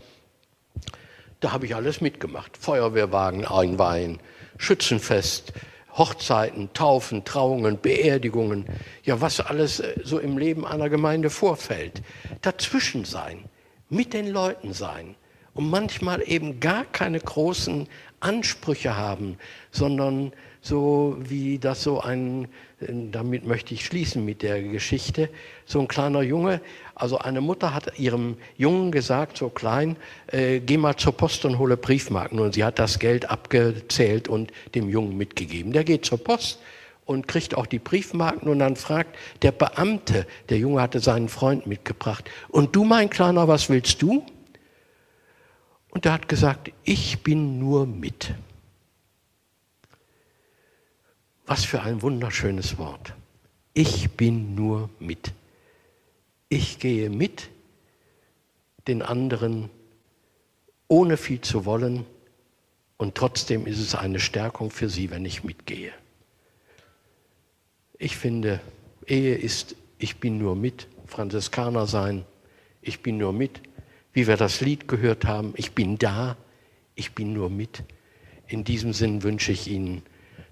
Da 1.40 1.52
habe 1.52 1.66
ich 1.66 1.74
alles 1.74 2.00
mitgemacht. 2.00 2.56
Feuerwehrwagen 2.56 3.44
einweihen, 3.44 4.18
Schützenfest, 4.56 5.52
Hochzeiten, 5.96 6.72
Taufen, 6.72 7.24
Trauungen, 7.24 7.80
Beerdigungen, 7.80 8.66
ja, 9.04 9.20
was 9.20 9.40
alles 9.40 9.80
äh, 9.80 9.94
so 10.02 10.18
im 10.18 10.38
Leben 10.38 10.66
einer 10.66 10.88
Gemeinde 10.88 11.30
vorfällt. 11.30 12.02
Dazwischen 12.40 13.04
sein, 13.04 13.44
mit 13.88 14.12
den 14.12 14.28
Leuten 14.28 14.72
sein 14.72 15.14
und 15.54 15.70
manchmal 15.70 16.22
eben 16.26 16.60
gar 16.60 16.84
keine 16.84 17.20
großen 17.20 17.88
Ansprüche 18.24 18.96
haben, 18.96 19.36
sondern 19.70 20.32
so 20.60 21.16
wie 21.20 21.58
das 21.58 21.82
so 21.82 22.00
ein, 22.00 22.48
damit 22.80 23.46
möchte 23.46 23.74
ich 23.74 23.84
schließen 23.84 24.24
mit 24.24 24.42
der 24.42 24.62
Geschichte, 24.62 25.28
so 25.66 25.78
ein 25.80 25.88
kleiner 25.88 26.22
Junge, 26.22 26.62
also 26.94 27.18
eine 27.18 27.42
Mutter 27.42 27.74
hat 27.74 27.98
ihrem 27.98 28.38
Jungen 28.56 28.90
gesagt, 28.90 29.36
so 29.36 29.50
klein, 29.50 29.96
äh, 30.28 30.60
geh 30.60 30.78
mal 30.78 30.96
zur 30.96 31.12
Post 31.12 31.44
und 31.44 31.58
hole 31.58 31.76
Briefmarken. 31.76 32.38
Und 32.38 32.54
sie 32.54 32.64
hat 32.64 32.78
das 32.78 32.98
Geld 32.98 33.28
abgezählt 33.28 34.26
und 34.26 34.52
dem 34.74 34.88
Jungen 34.88 35.18
mitgegeben. 35.18 35.72
Der 35.72 35.84
geht 35.84 36.06
zur 36.06 36.22
Post 36.22 36.60
und 37.04 37.28
kriegt 37.28 37.54
auch 37.54 37.66
die 37.66 37.78
Briefmarken 37.78 38.48
und 38.48 38.58
dann 38.60 38.76
fragt 38.76 39.16
der 39.42 39.52
Beamte, 39.52 40.26
der 40.48 40.58
Junge 40.58 40.80
hatte 40.80 41.00
seinen 41.00 41.28
Freund 41.28 41.66
mitgebracht, 41.66 42.30
und 42.48 42.74
du 42.74 42.84
mein 42.84 43.10
Kleiner, 43.10 43.48
was 43.48 43.68
willst 43.68 44.00
du? 44.00 44.24
Und 45.94 46.04
er 46.04 46.12
hat 46.12 46.28
gesagt, 46.28 46.72
ich 46.84 47.22
bin 47.22 47.58
nur 47.58 47.86
mit. 47.86 48.34
Was 51.46 51.64
für 51.64 51.82
ein 51.82 52.02
wunderschönes 52.02 52.78
Wort. 52.78 53.14
Ich 53.72 54.10
bin 54.10 54.54
nur 54.54 54.90
mit. 54.98 55.32
Ich 56.48 56.78
gehe 56.78 57.10
mit 57.10 57.48
den 58.86 59.02
anderen, 59.02 59.70
ohne 60.88 61.16
viel 61.16 61.40
zu 61.40 61.64
wollen, 61.64 62.04
und 62.96 63.16
trotzdem 63.16 63.66
ist 63.66 63.80
es 63.80 63.94
eine 63.94 64.20
Stärkung 64.20 64.70
für 64.70 64.88
sie, 64.88 65.10
wenn 65.10 65.24
ich 65.24 65.42
mitgehe. 65.42 65.92
Ich 67.98 68.16
finde, 68.16 68.60
Ehe 69.06 69.34
ist, 69.34 69.74
ich 69.98 70.18
bin 70.20 70.38
nur 70.38 70.54
mit, 70.54 70.86
Franziskaner 71.06 71.86
sein, 71.86 72.24
ich 72.82 73.02
bin 73.02 73.18
nur 73.18 73.32
mit, 73.32 73.60
wie 74.14 74.26
wir 74.26 74.36
das 74.36 74.60
Lied 74.60 74.88
gehört 74.88 75.26
haben, 75.26 75.52
ich 75.56 75.72
bin 75.72 75.98
da, 75.98 76.36
Ich 76.96 77.12
bin 77.12 77.32
nur 77.32 77.50
mit. 77.50 77.82
In 78.46 78.62
diesem 78.62 78.92
Sinn 78.92 79.24
wünsche 79.24 79.50
ich 79.50 79.68
Ihnen, 79.68 80.02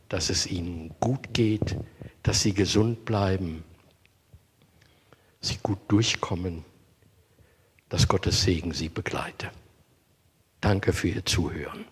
dass 0.08 0.28
es 0.28 0.46
Ihnen 0.46 0.92
gut 0.98 1.32
geht, 1.32 1.76
dass 2.24 2.42
Sie 2.42 2.52
gesund 2.52 3.04
bleiben, 3.04 3.62
Sie 5.40 5.58
gut 5.62 5.78
durchkommen, 5.88 6.64
dass 7.88 8.08
Gottes 8.08 8.42
Segen 8.42 8.72
Sie 8.72 8.88
begleite. 8.88 9.50
Danke 10.60 10.92
für 10.92 11.08
Ihr 11.08 11.24
Zuhören. 11.24 11.84